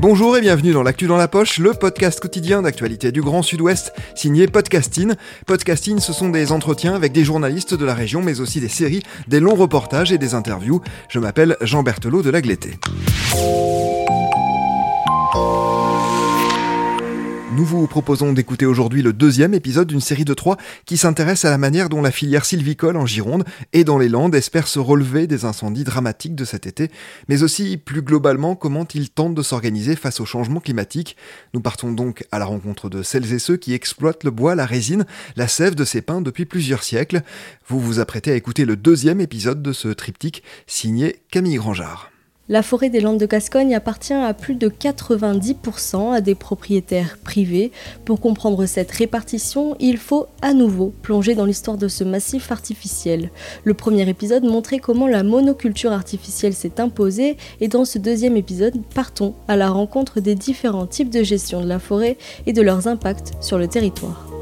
[0.00, 3.94] Bonjour et bienvenue dans l'actu dans la poche, le podcast quotidien d'actualité du Grand Sud-Ouest,
[4.14, 5.14] signé Podcasting.
[5.46, 9.02] Podcasting, ce sont des entretiens avec des journalistes de la région, mais aussi des séries,
[9.28, 10.82] des longs reportages et des interviews.
[11.08, 12.78] Je m'appelle Jean Berthelot de Lagleté.
[17.54, 21.50] Nous vous proposons d'écouter aujourd'hui le deuxième épisode d'une série de trois qui s'intéresse à
[21.50, 25.28] la manière dont la filière sylvicole en Gironde et dans les Landes espère se relever
[25.28, 26.90] des incendies dramatiques de cet été,
[27.28, 31.16] mais aussi plus globalement comment ils tentent de s'organiser face au changement climatique.
[31.52, 34.66] Nous partons donc à la rencontre de celles et ceux qui exploitent le bois, la
[34.66, 37.22] résine, la sève de ces pins depuis plusieurs siècles.
[37.68, 42.10] Vous vous apprêtez à écouter le deuxième épisode de ce triptyque signé Camille Grangeard.
[42.50, 47.72] La forêt des Landes de Gascogne appartient à plus de 90% à des propriétaires privés.
[48.04, 53.30] Pour comprendre cette répartition, il faut à nouveau plonger dans l'histoire de ce massif artificiel.
[53.64, 58.74] Le premier épisode montrait comment la monoculture artificielle s'est imposée et dans ce deuxième épisode,
[58.94, 62.88] partons à la rencontre des différents types de gestion de la forêt et de leurs
[62.88, 64.33] impacts sur le territoire.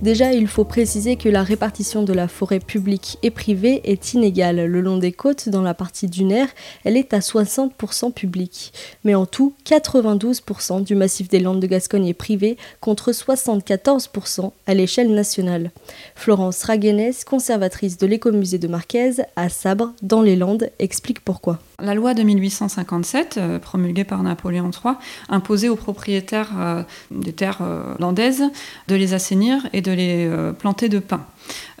[0.00, 4.66] Déjà, il faut préciser que la répartition de la forêt publique et privée est inégale.
[4.66, 6.46] Le long des côtes, dans la partie dunaire,
[6.84, 8.72] elle est à 60% publique.
[9.02, 14.74] Mais en tout, 92% du massif des Landes de Gascogne est privé, contre 74% à
[14.74, 15.72] l'échelle nationale.
[16.14, 21.58] Florence Raguenès, conservatrice de l'écomusée de Marquez, à Sabre, dans les Landes, explique pourquoi.
[21.80, 24.94] La loi de 1857, euh, promulguée par Napoléon III,
[25.28, 26.82] imposait aux propriétaires euh,
[27.12, 28.42] des terres euh, landaises
[28.88, 31.26] de les assainir et de les euh, planter de pins.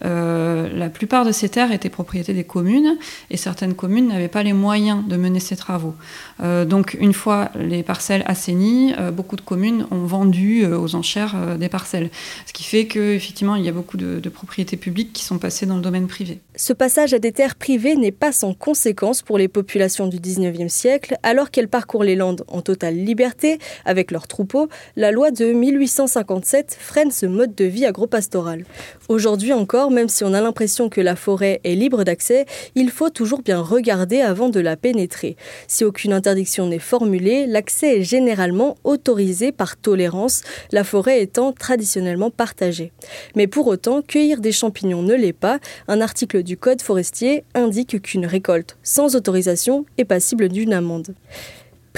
[0.04, 2.96] Euh, la plupart de ces terres étaient propriétés des communes
[3.30, 5.94] et certaines communes n'avaient pas les moyens de mener ces travaux.
[6.40, 11.56] Euh, donc une fois les parcelles assainies, euh, beaucoup de communes ont vendu aux enchères
[11.58, 12.10] des parcelles.
[12.46, 15.76] Ce qui fait qu'effectivement il y a beaucoup de, propriétés publiques qui sont passées dans
[15.76, 16.40] le domaine privé.
[16.54, 20.68] Ce passage à des terres privées n'est pas sans conséquence pour les populations du 19e
[20.68, 24.68] siècle, alors qu'elles parcourent les Landes en totale liberté avec leurs troupeaux.
[24.96, 28.64] La loi de 1857 freine ce mode de vie agropastoral.
[29.08, 33.10] Aujourd'hui encore, même si on a l'impression que la forêt est libre d'accès, il faut
[33.10, 35.36] toujours bien regarder avant de la pénétrer.
[35.66, 40.42] Si aucune interdiction n'est formulée, l'accès est généralement autorisé par tolérance,
[40.72, 42.92] la forêt étant traditionnellement partagée.
[43.34, 45.58] Mais pour autant, cueillir des champignons ne l'est pas.
[45.88, 51.14] Un article du Code forestier indique qu'une récolte sans autorisation est passible d'une amende.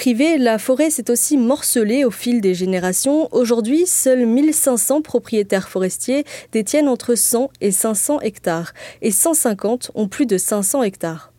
[0.00, 3.28] Privée, la forêt s'est aussi morcelée au fil des générations.
[3.32, 8.72] Aujourd'hui, seuls 1500 propriétaires forestiers détiennent entre 100 et 500 hectares,
[9.02, 11.34] et 150 ont plus de 500 hectares.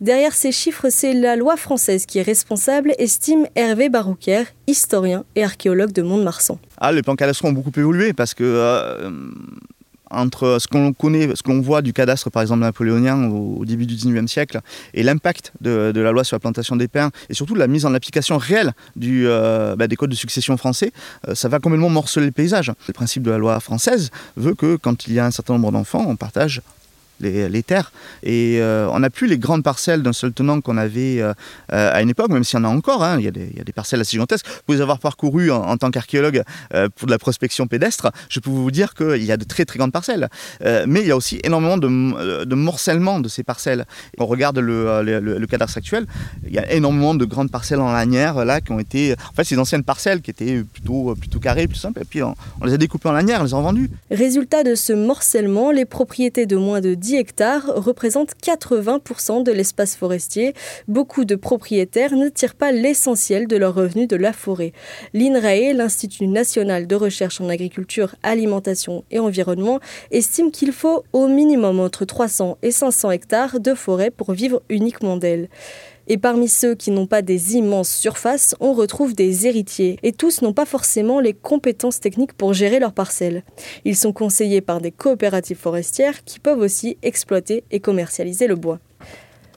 [0.00, 5.44] Derrière ces chiffres, c'est la loi française qui est responsable, estime Hervé Barouquer, historien et
[5.44, 6.58] archéologue de Mont-de-Marsan.
[6.78, 9.10] Ah, les plans ont beaucoup évolué parce que euh,
[10.10, 13.94] entre ce qu'on connaît, ce qu'on voit du cadastre par exemple napoléonien au, début du
[13.94, 14.60] 19e siècle
[14.94, 17.94] et l'impact de, la loi sur la plantation des pins et surtout la mise en
[17.94, 18.72] application réelle
[19.02, 20.92] euh, bah, des codes de succession français,
[21.28, 22.72] euh, ça va complètement morceler le paysage.
[22.86, 25.72] Le principe de la loi française veut que quand il y a un certain nombre
[25.72, 26.62] d'enfants, on partage
[27.20, 27.92] les, les, terres.
[28.22, 31.32] Et euh, on n'a plus les grandes parcelles d'un seul tenant qu'on avait euh,
[31.68, 33.02] à une époque, même s'il y en a encore.
[33.02, 34.46] Hein, il, y a des, parcelles assez gigantesques.
[34.46, 36.42] Vous pouvez avoir parcouru en, tant qu'archéologue
[36.74, 38.10] euh, pour de la prospection pédestre.
[38.28, 40.28] Je peux vous dire qu'il y a de très très grandes parcelles.
[40.62, 43.84] Euh, mais il y a aussi énormément de, euh, morcellement de ces parcelles.
[44.18, 46.06] On regarde le, le, cadastre actuel.
[46.46, 49.14] Il y a énormément de grandes parcelles en lanière là qui ont été.
[49.30, 52.00] En fait, ces anciennes parcelles qui étaient plutôt, plutôt carrées, plus simples.
[52.02, 52.34] Et puis on,
[52.64, 53.90] les a découpées en lanière, on les a vendues.
[54.10, 59.94] Résultat de ce morcellement, les propriétés de moins de 10 hectares représentent 80% de l'espace
[59.94, 60.54] forestier.
[60.88, 64.72] Beaucoup de propriétaires ne tirent pas l'essentiel de leurs revenus de la forêt.
[65.14, 69.78] L'INRAE, l'Institut national de recherche en agriculture, alimentation et environnement,
[70.10, 75.16] estime qu'il faut au minimum entre 300 et 500 hectares de forêt pour vivre uniquement
[75.16, 75.48] d'elle.
[76.08, 79.98] Et parmi ceux qui n'ont pas des immenses surfaces, on retrouve des héritiers.
[80.02, 83.42] Et tous n'ont pas forcément les compétences techniques pour gérer leurs parcelles.
[83.84, 88.78] Ils sont conseillés par des coopératives forestières qui peuvent aussi exploiter et commercialiser le bois.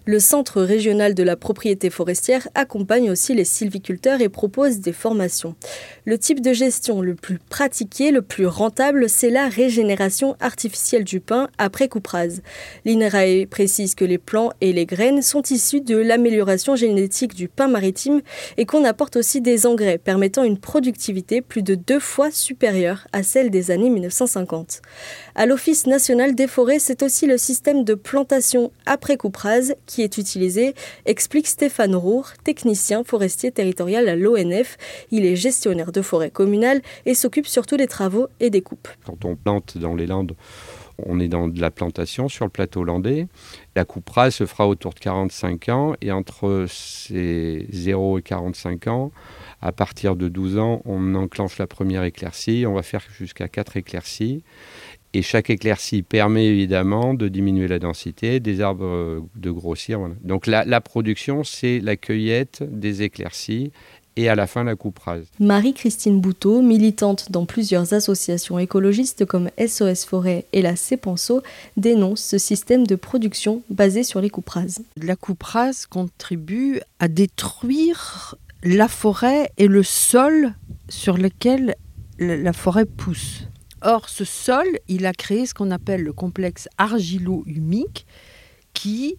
[0.09, 5.53] Le Centre régional de la propriété forestière accompagne aussi les sylviculteurs et propose des formations.
[6.03, 11.19] Le type de gestion le plus pratiqué, le plus rentable, c'est la régénération artificielle du
[11.19, 12.41] pain après couperase.
[12.85, 17.67] L'INRAE précise que les plants et les graines sont issus de l'amélioration génétique du pain
[17.67, 18.21] maritime
[18.57, 23.21] et qu'on apporte aussi des engrais permettant une productivité plus de deux fois supérieure à
[23.21, 24.81] celle des années 1950.
[25.35, 30.17] À l'Office national des forêts, c'est aussi le système de plantation après couperase qui est
[30.17, 30.73] utilisé,
[31.05, 34.77] explique Stéphane Roure, technicien forestier territorial à l'ONF.
[35.11, 38.87] Il est gestionnaire de forêt communale et s'occupe surtout des travaux et des coupes.
[39.05, 40.35] Quand on plante dans les Landes,
[41.05, 43.27] on est dans de la plantation sur le plateau landais.
[43.75, 49.11] La couperase se fera autour de 45 ans et entre ces 0 et 45 ans,
[49.61, 52.65] à partir de 12 ans, on enclenche la première éclaircie.
[52.67, 54.43] On va faire jusqu'à 4 éclaircies.
[55.13, 59.99] Et chaque éclaircie permet évidemment de diminuer la densité, des arbres euh, de grossir.
[60.23, 63.71] Donc la, la production, c'est la cueillette des éclaircies
[64.19, 65.27] et à la fin la couperase.
[65.39, 71.41] Marie-Christine Bouteau, militante dans plusieurs associations écologistes comme SOS Forêt et la CEPANSO,
[71.77, 74.83] dénonce ce système de production basé sur les couperases.
[74.97, 80.53] La couperase contribue à détruire la forêt et le sol
[80.89, 81.75] sur lequel
[82.19, 83.48] la forêt pousse.
[83.81, 88.05] Or, ce sol, il a créé ce qu'on appelle le complexe argilo-humique
[88.73, 89.17] qui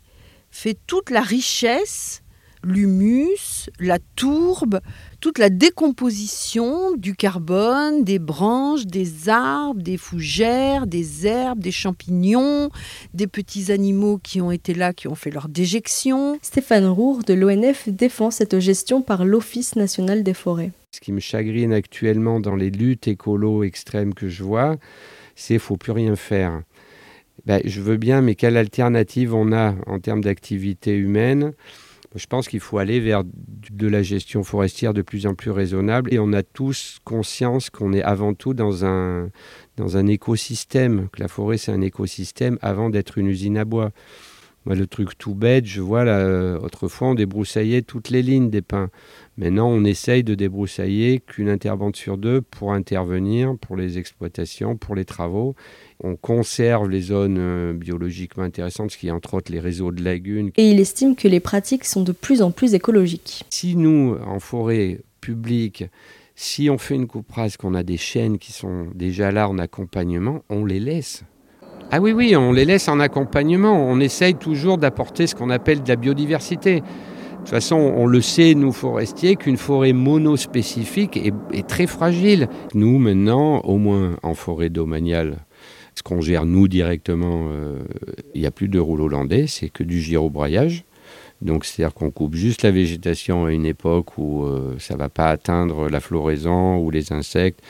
[0.50, 2.22] fait toute la richesse,
[2.64, 4.80] l'humus, la tourbe,
[5.20, 12.70] toute la décomposition du carbone, des branches, des arbres, des fougères, des herbes, des champignons,
[13.14, 16.38] des petits animaux qui ont été là, qui ont fait leur déjection.
[16.42, 20.72] Stéphane Roure de l'ONF défend cette gestion par l'Office national des forêts.
[20.92, 24.76] Ce qui me chagrine actuellement dans les luttes écolo extrêmes que je vois,
[25.36, 26.62] c'est qu'il ne faut plus rien faire.
[27.46, 31.52] Ben, je veux bien, mais quelle alternative on a en termes d'activité humaine?
[32.16, 36.12] Je pense qu'il faut aller vers de la gestion forestière de plus en plus raisonnable
[36.12, 39.30] et on a tous conscience qu'on est avant tout dans un,
[40.08, 43.92] écosystème, que la forêt c'est un écosystème avant d'être une usine à bois.
[44.66, 48.50] Moi, le truc tout bête, je vois là, euh, autrefois on débroussaillait toutes les lignes
[48.50, 48.90] des pins.
[49.40, 54.94] Maintenant, on essaye de débroussailler qu'une intervention sur deux pour intervenir, pour les exploitations, pour
[54.94, 55.54] les travaux.
[56.04, 60.04] On conserve les zones euh, biologiquement intéressantes, ce qui est entre autres les réseaux de
[60.04, 60.50] lagunes.
[60.58, 63.44] Et il estime que les pratiques sont de plus en plus écologiques.
[63.48, 65.86] Si nous, en forêt publique,
[66.34, 69.58] si on fait une coupe rase, qu'on a des chaînes qui sont déjà là en
[69.58, 71.24] accompagnement, on les laisse.
[71.90, 73.72] Ah oui, oui, on les laisse en accompagnement.
[73.72, 76.82] On essaye toujours d'apporter ce qu'on appelle de la biodiversité.
[77.40, 82.48] De toute façon, on le sait, nous forestiers, qu'une forêt monospécifique est, très fragile.
[82.74, 85.38] Nous, maintenant, au moins en forêt domaniale,
[85.94, 87.78] ce qu'on gère nous directement, euh,
[88.34, 90.84] il n'y a plus de rouleau hollandais, c'est que du gyrobraillage.
[91.40, 95.08] Donc c'est-à-dire qu'on coupe juste la végétation à une époque où euh, ça ne va
[95.08, 97.60] pas atteindre la floraison ou les insectes.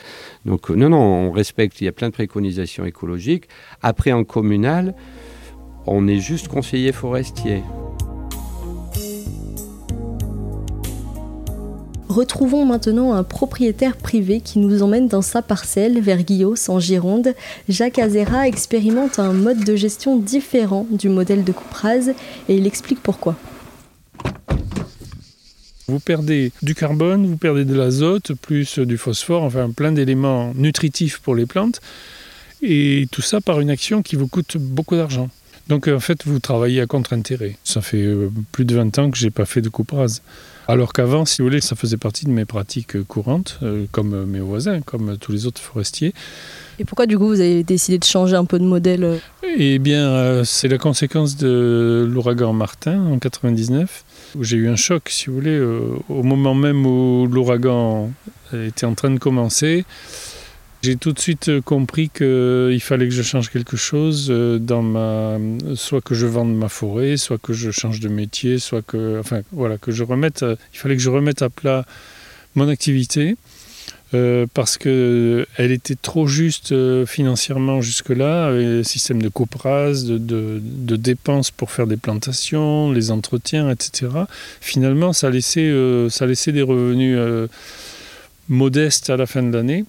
[0.45, 3.45] Donc non, non, on respecte, il y a plein de préconisations écologiques.
[3.81, 4.93] Après en communal,
[5.87, 7.63] on est juste conseiller forestier.
[12.11, 17.33] Retrouvons maintenant un propriétaire privé qui nous emmène dans sa parcelle vers Guillos en Gironde.
[17.69, 22.09] Jacques Azera expérimente un mode de gestion différent du modèle de couperase
[22.49, 23.37] et il explique pourquoi.
[25.87, 31.19] Vous perdez du carbone, vous perdez de l'azote, plus du phosphore, enfin plein d'éléments nutritifs
[31.19, 31.79] pour les plantes.
[32.61, 35.29] Et tout ça par une action qui vous coûte beaucoup d'argent.
[35.69, 37.55] Donc en fait, vous travaillez à contre-intérêt.
[37.63, 38.05] Ça fait
[38.51, 40.21] plus de 20 ans que je n'ai pas fait de coupe rase.
[40.71, 44.39] Alors qu'avant, si vous voulez, ça faisait partie de mes pratiques courantes, euh, comme mes
[44.39, 46.13] voisins, comme tous les autres forestiers.
[46.79, 49.19] Et pourquoi du coup vous avez décidé de changer un peu de modèle
[49.57, 54.05] Eh bien, euh, c'est la conséquence de l'ouragan Martin en 99
[54.39, 58.09] j'ai eu un choc, si vous voulez, euh, au moment même où l'ouragan
[58.53, 59.83] était en train de commencer.
[60.83, 65.37] J'ai tout de suite compris qu'il fallait que je change quelque chose euh, dans ma,
[65.75, 69.41] soit que je vende ma forêt, soit que je change de métier, soit que, enfin
[69.51, 71.85] voilà, que je remette, il fallait que je remette à plat
[72.55, 73.35] mon activité.
[74.13, 80.95] Euh, parce qu'elle était trop juste euh, financièrement jusque-là, un système de copras, de, de,
[80.97, 84.09] dépenses pour faire des plantations, les entretiens, etc.
[84.59, 87.17] Finalement, ça laissait, euh, ça laissait des revenus
[88.49, 89.85] modestes à la fin de l'année.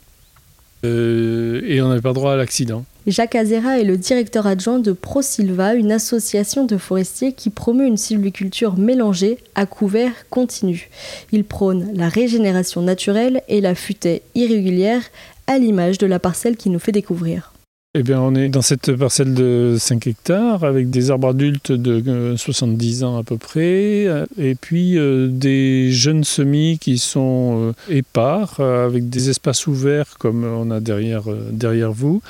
[0.83, 2.85] Et on n'avait pas droit à l'accident.
[3.07, 7.97] Jacques Azera est le directeur adjoint de ProSilva, une association de forestiers qui promeut une
[7.97, 10.89] sylviculture mélangée à couvert continu.
[11.33, 15.03] Il prône la régénération naturelle et la futaie irrégulière,
[15.49, 17.52] à l'image de la parcelle qui nous fait découvrir.
[17.95, 23.03] Eh on est dans cette parcelle de 5 hectares avec des arbres adultes de 70
[23.03, 24.07] euh, ans à peu près,
[24.39, 30.43] et puis euh, des jeunes semis qui sont euh, épars avec des espaces ouverts comme
[30.43, 32.23] on a derrière, derrière vous.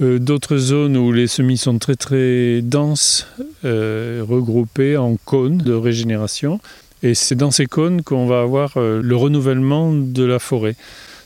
[0.00, 3.26] D'autres zones où les semis sont très très denses,
[3.64, 6.60] regroupés en cônes de régénération.
[7.02, 10.76] Et c'est dans ces cônes qu'on va avoir le renouvellement de la forêt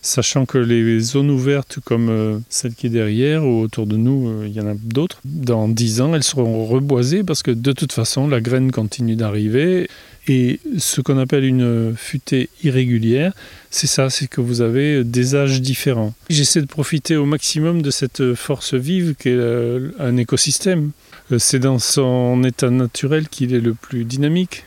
[0.02, 4.28] sachant que les zones ouvertes comme euh, celle qui est derrière ou autour de nous,
[4.28, 7.72] euh, il y en a d'autres, dans 10 ans, elles seront reboisées parce que de
[7.72, 9.88] toute façon, la graine continue d'arriver.
[10.28, 13.32] Et ce qu'on appelle une futée irrégulière,
[13.70, 16.14] c'est ça, c'est que vous avez des âges différents.
[16.28, 20.90] J'essaie de profiter au maximum de cette force vive qu'est euh, un écosystème.
[21.38, 24.64] C'est dans son état naturel qu'il est le plus dynamique.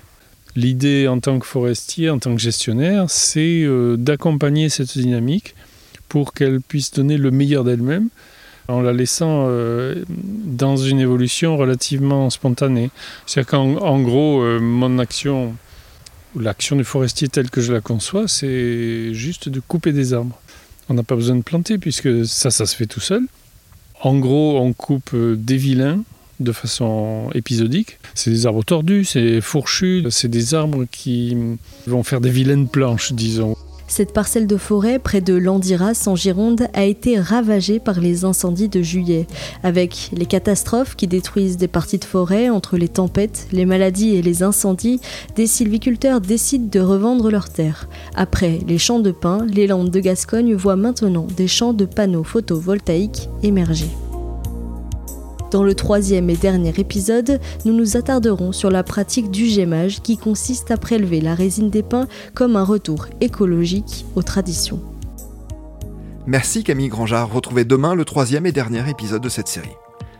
[0.55, 5.53] L'idée en tant que forestier, en tant que gestionnaire, c'est euh, d'accompagner cette dynamique
[6.07, 8.07] pour qu'elle puisse donner le meilleur d'elle-même
[8.69, 12.89] en la laissant euh, dans une évolution relativement spontanée.
[13.25, 15.55] C'est-à-dire qu'en gros, euh, mon action,
[16.39, 20.39] l'action du forestier telle que je la conçois, c'est juste de couper des arbres.
[20.87, 23.23] On n'a pas besoin de planter puisque ça, ça se fait tout seul.
[24.01, 26.03] En gros, on coupe des vilains,
[26.39, 27.99] de façon épisodique.
[28.13, 31.35] C'est des arbres tordus, c'est fourchus, c'est des arbres qui
[31.87, 33.55] vont faire des vilaines planches, disons.
[33.87, 38.67] Cette parcelle de forêt près de Landiras en Gironde a été ravagée par les incendies
[38.67, 39.27] de juillet.
[39.63, 44.21] Avec les catastrophes qui détruisent des parties de forêt entre les tempêtes, les maladies et
[44.21, 44.99] les incendies,
[45.35, 47.87] des sylviculteurs décident de revendre leurs terres.
[48.15, 52.23] Après les champs de pin, les Landes de Gascogne voient maintenant des champs de panneaux
[52.23, 53.89] photovoltaïques émerger.
[55.55, 60.17] Dans le troisième et dernier épisode, nous nous attarderons sur la pratique du gémage qui
[60.17, 64.81] consiste à prélever la résine des pins comme un retour écologique aux traditions.
[66.27, 69.77] Merci Camille Grangeard, retrouvez demain le troisième et dernier épisode de cette série.